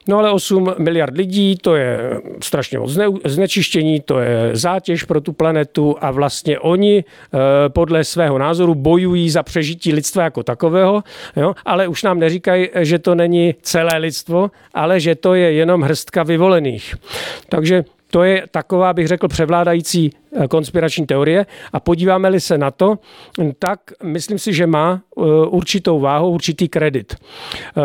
No 0.09 0.19
ale 0.19 0.33
8 0.33 0.75
miliard 0.79 1.17
lidí, 1.17 1.57
to 1.57 1.76
je 1.76 2.21
strašně 2.43 2.79
moc 2.79 2.99
znečištění, 3.25 4.00
to 4.00 4.19
je 4.19 4.50
zátěž 4.53 5.05
pro 5.05 5.21
tu 5.21 5.33
planetu 5.33 5.97
a 6.00 6.11
vlastně 6.11 6.59
oni 6.59 7.05
eh, 7.05 7.38
podle 7.69 8.05
svého 8.05 8.38
názoru 8.38 8.75
bojují 8.75 9.31
za 9.31 9.43
přežití 9.43 9.93
lidstva 9.93 10.23
jako 10.23 10.43
takového, 10.43 11.03
jo? 11.37 11.55
ale 11.65 11.88
už 11.88 12.03
nám 12.03 12.19
neříkají, 12.19 12.69
že 12.81 12.99
to 12.99 13.15
není 13.15 13.55
celé 13.62 13.99
lidstvo, 13.99 14.50
ale 14.75 15.00
že 15.00 15.15
to 15.15 15.35
je 15.35 15.53
jenom 15.53 15.83
hrstka 15.83 16.23
vyvolených. 16.23 16.95
Takže 17.49 17.85
to 18.10 18.22
je 18.22 18.46
taková, 18.50 18.92
bych 18.92 19.06
řekl, 19.06 19.28
převládající 19.28 20.10
eh, 20.10 20.48
konspirační 20.48 21.06
teorie. 21.06 21.46
A 21.72 21.80
podíváme-li 21.80 22.40
se 22.40 22.58
na 22.58 22.70
to, 22.70 22.98
tak 23.58 23.80
myslím 24.02 24.38
si, 24.38 24.52
že 24.52 24.66
má 24.66 25.00
eh, 25.00 25.22
určitou 25.48 26.00
váhu, 26.00 26.30
určitý 26.30 26.68
kredit. 26.68 27.14
Eh, 27.14 27.82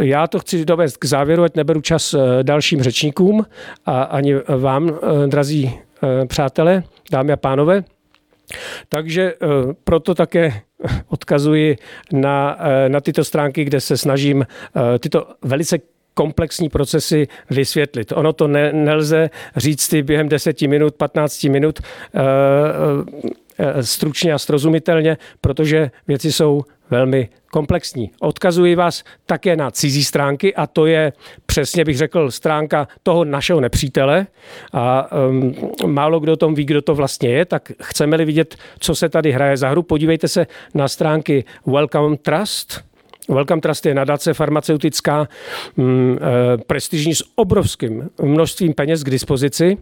já 0.00 0.26
to 0.26 0.38
chci 0.38 0.64
dovést 0.64 0.96
k 0.96 1.04
závěru, 1.04 1.42
ať 1.42 1.56
neberu 1.56 1.80
čas 1.80 2.14
dalším 2.42 2.82
řečníkům 2.82 3.46
a 3.86 4.02
ani 4.02 4.34
vám, 4.34 4.98
drazí 5.26 5.78
přátelé, 6.26 6.82
dámy 7.10 7.32
a 7.32 7.36
pánové. 7.36 7.84
Takže 8.88 9.34
proto 9.84 10.14
také 10.14 10.60
odkazuji 11.08 11.76
na, 12.12 12.58
na 12.88 13.00
tyto 13.00 13.24
stránky, 13.24 13.64
kde 13.64 13.80
se 13.80 13.96
snažím 13.96 14.46
tyto 14.98 15.26
velice 15.42 15.78
komplexní 16.20 16.68
procesy 16.68 17.28
vysvětlit. 17.50 18.12
Ono 18.12 18.32
to 18.32 18.48
ne, 18.48 18.72
nelze 18.72 19.30
říct 19.56 19.94
během 20.02 20.28
10 20.28 20.62
minut, 20.62 20.94
15 20.94 21.44
minut 21.44 21.80
uh, 21.80 22.20
uh, 22.20 23.80
stručně 23.80 24.32
a 24.32 24.38
srozumitelně, 24.38 25.16
protože 25.40 25.90
věci 26.08 26.32
jsou 26.32 26.62
velmi 26.90 27.28
komplexní. 27.52 28.10
Odkazuji 28.20 28.74
vás 28.74 29.04
také 29.26 29.56
na 29.56 29.70
cizí 29.70 30.04
stránky 30.04 30.54
a 30.54 30.66
to 30.66 30.86
je 30.86 31.12
přesně 31.46 31.84
bych 31.84 31.96
řekl 31.96 32.30
stránka 32.30 32.88
toho 33.02 33.24
našeho 33.24 33.60
nepřítele 33.60 34.26
a 34.72 35.12
um, 35.12 35.54
málo 35.86 36.20
kdo 36.20 36.32
o 36.32 36.36
tom 36.36 36.54
ví, 36.54 36.64
kdo 36.64 36.82
to 36.82 36.94
vlastně 36.94 37.28
je, 37.28 37.44
tak 37.44 37.72
chceme-li 37.82 38.24
vidět, 38.24 38.56
co 38.78 38.94
se 38.94 39.08
tady 39.08 39.32
hraje 39.32 39.56
za 39.56 39.68
hru, 39.68 39.82
podívejte 39.82 40.28
se 40.28 40.46
na 40.74 40.88
stránky 40.88 41.44
Welcome 41.66 42.16
Trust, 42.16 42.89
Welcome 43.30 43.60
Trust 43.60 43.86
je 43.86 43.94
nadace 43.94 44.34
farmaceutická, 44.34 45.28
mm, 45.76 46.18
eh, 46.20 46.58
prestižní 46.66 47.14
s 47.14 47.24
obrovským 47.34 48.10
množstvím 48.22 48.74
peněz 48.74 49.02
k 49.02 49.10
dispozici 49.10 49.78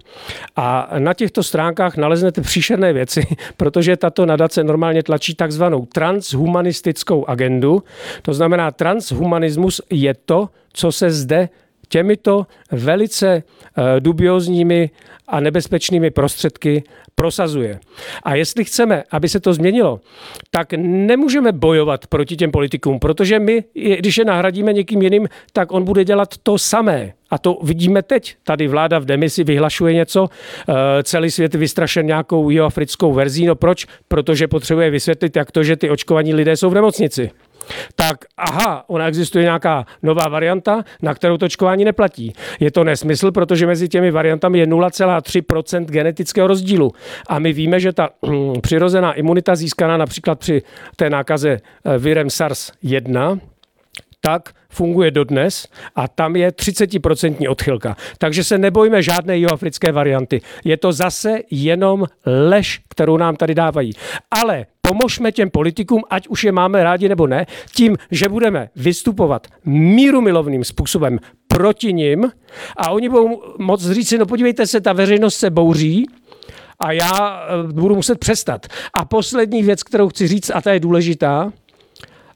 a 0.57 0.91
na 0.99 1.15
těchto 1.15 1.43
stránkách 1.43 1.97
naleznete 1.97 2.41
příšerné 2.41 2.93
věci, 2.93 3.27
protože 3.57 3.97
tato 3.97 4.27
nadace 4.27 4.65
normálně 4.65 5.03
tlačí 5.03 5.35
takzvanou 5.35 5.87
transhumanistickou 5.87 7.29
agendu. 7.29 7.83
To 8.23 8.35
znamená, 8.35 8.71
transhumanismus 8.71 9.81
je 9.91 10.15
to, 10.15 10.49
co 10.73 10.93
se 10.93 11.11
zde 11.11 11.49
těmito 11.89 12.47
velice 12.73 13.29
eh, 13.43 14.01
dubiozními 14.01 14.91
a 15.29 15.41
nebezpečnými 15.41 16.11
prostředky 16.11 16.83
prosazuje. 17.19 17.79
A 18.23 18.35
jestli 18.35 18.65
chceme, 18.65 19.03
aby 19.11 19.29
se 19.29 19.41
to 19.41 19.55
změnilo, 19.55 20.01
tak 20.51 20.73
nemůžeme 20.79 21.53
bojovat 21.53 22.07
proti 22.07 22.37
těm 22.37 22.51
politikům, 22.51 22.99
protože 22.99 23.39
my, 23.39 23.65
když 23.75 24.19
je 24.19 24.25
nahradíme 24.25 24.73
někým 24.73 25.03
jiným, 25.03 25.29
tak 25.53 25.73
on 25.73 25.85
bude 25.85 26.05
dělat 26.05 26.29
to 26.43 26.59
samé. 26.59 27.13
A 27.31 27.39
to 27.39 27.59
vidíme 27.63 28.03
teď. 28.03 28.37
Tady 28.43 28.69
vláda 28.69 28.99
v 28.99 29.05
demisi 29.05 29.45
vyhlašuje 29.45 29.95
něco, 29.95 30.29
eh, 30.29 31.03
celý 31.03 31.31
svět 31.31 31.55
vystrašen 31.55 32.07
nějakou 32.07 32.51
jihoafrickou 32.51 33.13
verzí. 33.13 33.47
No 33.47 33.55
proč? 33.55 33.87
Protože 34.09 34.49
potřebuje 34.49 34.91
vysvětlit, 34.91 35.37
jak 35.37 35.53
to, 35.53 35.63
že 35.63 35.77
ty 35.77 35.91
očkovaní 35.91 36.35
lidé 36.35 36.57
jsou 36.57 36.71
v 36.71 36.75
nemocnici 36.75 37.31
tak 37.97 38.17
aha, 38.37 38.85
ona 38.87 39.09
existuje 39.09 39.45
nějaká 39.45 39.87
nová 40.03 40.29
varianta, 40.29 40.85
na 41.03 41.15
kterou 41.15 41.37
točkování 41.37 41.85
neplatí. 41.85 42.33
Je 42.61 42.71
to 42.71 42.85
nesmysl, 42.85 43.33
protože 43.33 43.67
mezi 43.67 43.89
těmi 43.89 44.11
variantami 44.11 44.59
je 44.59 44.67
0,3% 44.67 45.85
genetického 45.85 46.47
rozdílu. 46.47 46.93
A 47.29 47.39
my 47.39 47.53
víme, 47.53 47.81
že 47.81 47.93
ta 47.93 48.09
přirozená 48.63 49.13
imunita 49.13 49.57
získaná 49.57 49.97
například 49.97 50.39
při 50.39 50.63
té 50.97 51.11
nákaze 51.11 51.51
eh, 51.51 51.99
virem 51.99 52.27
SARS-1, 52.27 53.41
tak 54.21 54.53
funguje 54.71 55.11
dodnes 55.11 55.69
a 55.97 56.09
tam 56.09 56.37
je 56.37 56.51
30% 56.51 57.51
odchylka. 57.51 57.97
Takže 58.19 58.45
se 58.45 58.59
nebojíme 58.59 59.03
žádné 59.03 59.37
jihoafrické 59.37 59.93
varianty. 59.93 60.41
Je 60.65 60.77
to 60.77 60.93
zase 60.93 61.39
jenom 61.51 62.07
lež, 62.27 62.81
kterou 62.89 63.17
nám 63.17 63.37
tady 63.37 63.55
dávají. 63.55 63.93
Ale 64.31 64.67
pomožme 64.81 65.33
těm 65.33 65.51
politikům, 65.51 66.03
ať 66.11 66.29
už 66.29 66.45
je 66.45 66.53
máme 66.53 66.85
rádi 66.85 67.09
nebo 67.09 67.27
ne, 67.27 67.47
tím, 67.75 67.97
že 68.11 68.29
budeme 68.29 68.69
vystupovat 68.77 69.47
míru 69.65 70.21
milovným 70.21 70.65
způsobem 70.65 71.19
proti 71.49 71.93
nim 71.93 72.33
a 72.77 72.91
oni 72.91 73.09
budou 73.09 73.43
moc 73.59 73.91
říct 73.91 74.09
si, 74.09 74.19
no 74.19 74.27
podívejte 74.27 74.67
se, 74.67 74.81
ta 74.81 74.93
veřejnost 74.93 75.37
se 75.37 75.51
bouří, 75.51 76.07
a 76.79 76.93
já 76.93 77.43
eh, 77.43 77.73
budu 77.73 77.95
muset 77.95 78.19
přestat. 78.19 78.67
A 78.95 79.05
poslední 79.05 79.63
věc, 79.63 79.83
kterou 79.83 80.09
chci 80.09 80.29
říct, 80.29 80.51
a 80.55 80.61
ta 80.61 80.73
je 80.73 80.81
důležitá, 80.81 81.53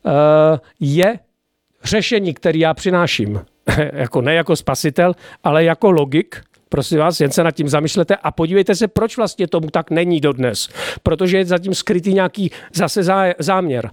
eh, 0.07 0.59
je 0.81 1.19
řešení, 1.85 2.35
které 2.35 2.59
já 2.59 2.75
přináším. 2.75 3.41
jako 3.93 4.21
ne 4.21 4.35
jako 4.35 4.57
spasitel, 4.57 5.15
ale 5.45 5.65
jako 5.65 5.91
logik, 5.91 6.43
Prosím 6.73 6.99
vás, 6.99 7.21
jen 7.21 7.31
se 7.31 7.45
nad 7.45 7.51
tím 7.51 7.69
zamyslete 7.69 8.17
a 8.17 8.31
podívejte 8.31 8.75
se, 8.75 8.89
proč 8.89 9.17
vlastně 9.17 9.47
tomu 9.47 9.71
tak 9.71 9.91
není 9.91 10.21
dodnes. 10.21 10.69
Protože 11.03 11.39
je 11.39 11.45
zatím 11.45 11.75
skrytý 11.75 12.15
nějaký 12.15 12.51
zase 12.75 13.03
záměr. 13.39 13.91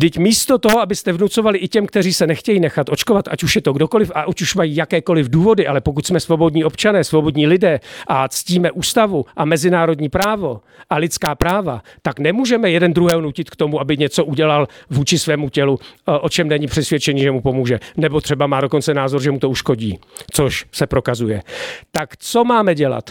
Teď 0.00 0.18
místo 0.18 0.58
toho, 0.58 0.80
abyste 0.80 1.12
vnucovali 1.12 1.58
i 1.58 1.68
těm, 1.68 1.86
kteří 1.86 2.12
se 2.12 2.26
nechtějí 2.26 2.60
nechat 2.60 2.88
očkovat, 2.88 3.28
ať 3.28 3.42
už 3.42 3.56
je 3.56 3.62
to 3.62 3.72
kdokoliv 3.72 4.10
a 4.14 4.20
ať 4.20 4.42
už 4.42 4.54
mají 4.54 4.76
jakékoliv 4.76 5.28
důvody, 5.28 5.66
ale 5.66 5.80
pokud 5.80 6.06
jsme 6.06 6.20
svobodní 6.20 6.64
občané, 6.64 7.04
svobodní 7.04 7.46
lidé 7.46 7.80
a 8.06 8.28
ctíme 8.28 8.70
ústavu 8.70 9.24
a 9.36 9.44
mezinárodní 9.44 10.08
právo 10.08 10.60
a 10.90 10.96
lidská 10.96 11.34
práva, 11.34 11.82
tak 12.02 12.18
nemůžeme 12.18 12.70
jeden 12.70 12.92
druhého 12.92 13.20
nutit 13.20 13.50
k 13.50 13.56
tomu, 13.56 13.80
aby 13.80 13.96
něco 13.96 14.24
udělal 14.24 14.68
vůči 14.90 15.18
svému 15.18 15.48
tělu, 15.48 15.78
o 16.20 16.28
čem 16.28 16.48
není 16.48 16.66
přesvědčení, 16.66 17.20
že 17.20 17.30
mu 17.30 17.40
pomůže. 17.40 17.80
Nebo 17.96 18.20
třeba 18.20 18.46
má 18.46 18.60
dokonce 18.60 18.94
názor, 18.94 19.22
že 19.22 19.30
mu 19.30 19.38
to 19.38 19.50
uškodí, 19.50 19.98
což 20.30 20.66
se 20.72 20.86
prokazuje. 20.86 21.42
Tak 21.90 22.16
co 22.16 22.44
máme 22.44 22.74
dělat? 22.74 23.10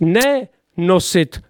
Ne 0.00 0.48
nosit 0.76 1.40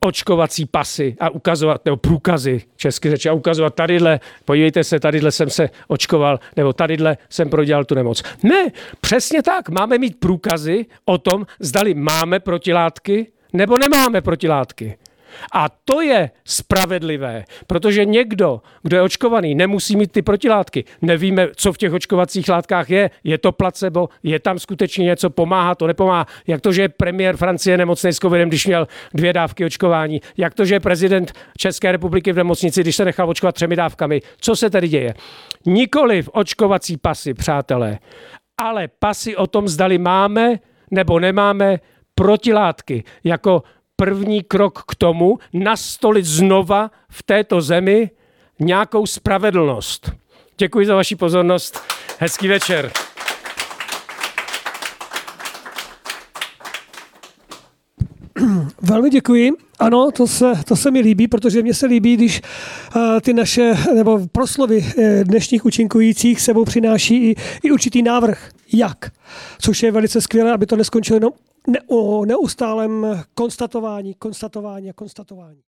očkovací 0.00 0.66
pasy 0.66 1.16
a 1.20 1.30
ukazovat, 1.30 1.84
nebo 1.84 1.96
průkazy, 1.96 2.62
česky 2.76 3.10
řeči, 3.10 3.28
a 3.28 3.32
ukazovat 3.32 3.74
tadyhle, 3.74 4.20
podívejte 4.44 4.84
se, 4.84 5.00
tadyhle 5.00 5.32
jsem 5.32 5.50
se 5.50 5.70
očkoval, 5.88 6.40
nebo 6.56 6.72
tadyhle 6.72 7.16
jsem 7.28 7.50
prodělal 7.50 7.84
tu 7.84 7.94
nemoc. 7.94 8.22
Ne, 8.42 8.72
přesně 9.00 9.42
tak, 9.42 9.68
máme 9.68 9.98
mít 9.98 10.20
průkazy 10.20 10.86
o 11.04 11.18
tom, 11.18 11.46
zdali 11.60 11.94
máme 11.94 12.40
protilátky, 12.40 13.26
nebo 13.52 13.78
nemáme 13.78 14.20
protilátky. 14.20 14.96
A 15.52 15.68
to 15.84 16.00
je 16.00 16.30
spravedlivé, 16.44 17.44
protože 17.66 18.04
někdo, 18.04 18.60
kdo 18.82 18.96
je 18.96 19.02
očkovaný, 19.02 19.54
nemusí 19.54 19.96
mít 19.96 20.12
ty 20.12 20.22
protilátky. 20.22 20.84
Nevíme, 21.02 21.48
co 21.56 21.72
v 21.72 21.78
těch 21.78 21.92
očkovacích 21.92 22.48
látkách 22.48 22.90
je. 22.90 23.10
Je 23.24 23.38
to 23.38 23.52
placebo, 23.52 24.08
je 24.22 24.40
tam 24.40 24.58
skutečně 24.58 25.04
něco, 25.04 25.30
pomáhá 25.30 25.74
to, 25.74 25.86
nepomáhá. 25.86 26.26
Jak 26.46 26.60
to, 26.60 26.72
že 26.72 26.82
je 26.82 26.88
premiér 26.88 27.36
Francie 27.36 27.78
nemocný 27.78 28.12
s 28.12 28.18
covidem, 28.18 28.48
když 28.48 28.66
měl 28.66 28.88
dvě 29.14 29.32
dávky 29.32 29.64
očkování. 29.64 30.20
Jak 30.36 30.54
to, 30.54 30.64
že 30.64 30.74
je 30.74 30.80
prezident 30.80 31.32
České 31.58 31.92
republiky 31.92 32.32
v 32.32 32.36
nemocnici, 32.36 32.80
když 32.80 32.96
se 32.96 33.04
nechal 33.04 33.30
očkovat 33.30 33.54
třemi 33.54 33.76
dávkami. 33.76 34.20
Co 34.40 34.56
se 34.56 34.70
tedy 34.70 34.88
děje? 34.88 35.14
Nikoli 35.66 36.22
v 36.22 36.28
očkovací 36.32 36.96
pasy, 36.96 37.34
přátelé, 37.34 37.98
ale 38.58 38.88
pasy 38.98 39.36
o 39.36 39.46
tom, 39.46 39.68
zdali 39.68 39.98
máme 39.98 40.58
nebo 40.90 41.20
nemáme 41.20 41.78
protilátky 42.14 43.04
jako 43.24 43.62
první 44.00 44.42
krok 44.42 44.82
k 44.88 44.94
tomu 44.94 45.38
nastolit 45.52 46.24
znova 46.24 46.90
v 47.10 47.22
této 47.22 47.60
zemi 47.60 48.10
nějakou 48.58 49.06
spravedlnost. 49.06 50.12
Děkuji 50.58 50.86
za 50.86 50.94
vaši 50.94 51.16
pozornost. 51.16 51.80
Hezký 52.18 52.48
večer. 52.48 52.90
Velmi 58.82 59.10
děkuji. 59.10 59.50
Ano, 59.78 60.10
to 60.10 60.26
se, 60.26 60.52
to 60.64 60.76
se 60.76 60.90
mi 60.90 61.00
líbí, 61.00 61.28
protože 61.28 61.62
mně 61.62 61.74
se 61.74 61.86
líbí, 61.86 62.16
když 62.16 62.42
uh, 62.96 63.02
ty 63.20 63.32
naše 63.32 63.74
nebo 63.94 64.20
proslovy 64.32 64.78
uh, 64.78 65.04
dnešních 65.24 65.64
účinkujících 65.64 66.40
sebou 66.40 66.64
přináší 66.64 67.30
i, 67.30 67.36
i 67.62 67.70
určitý 67.70 68.02
návrh, 68.02 68.50
jak. 68.72 69.10
Což 69.58 69.82
je 69.82 69.92
velice 69.92 70.20
skvělé, 70.20 70.52
aby 70.52 70.66
to 70.66 70.76
neskončilo 70.76 71.16
jenom 71.16 71.32
ne, 71.66 71.78
o 71.86 72.24
neustálém 72.24 73.22
konstatování, 73.34 74.14
konstatování 74.14 74.90
a 74.90 74.92
konstatování. 74.92 75.58